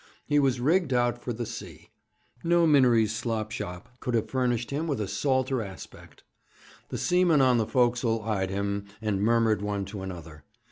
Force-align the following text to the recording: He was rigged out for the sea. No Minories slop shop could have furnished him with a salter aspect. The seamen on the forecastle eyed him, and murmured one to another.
He 0.25 0.39
was 0.39 0.59
rigged 0.59 0.93
out 0.93 1.21
for 1.21 1.31
the 1.31 1.45
sea. 1.45 1.91
No 2.43 2.65
Minories 2.65 3.13
slop 3.15 3.51
shop 3.51 3.87
could 3.99 4.15
have 4.15 4.31
furnished 4.31 4.71
him 4.71 4.87
with 4.87 4.99
a 4.99 5.07
salter 5.07 5.61
aspect. 5.61 6.23
The 6.89 6.97
seamen 6.97 7.39
on 7.39 7.59
the 7.59 7.67
forecastle 7.67 8.23
eyed 8.23 8.49
him, 8.49 8.85
and 8.99 9.21
murmured 9.21 9.61
one 9.61 9.85
to 9.85 10.01
another. 10.01 10.43